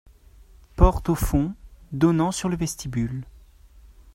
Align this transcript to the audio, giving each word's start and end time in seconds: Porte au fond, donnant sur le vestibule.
Porte 0.77 1.09
au 1.09 1.13
fond, 1.15 1.53
donnant 1.91 2.31
sur 2.31 2.49
le 2.49 2.57
vestibule. 2.57 3.23